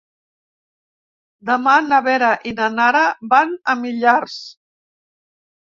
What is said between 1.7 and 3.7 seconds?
na Vera i na Nara van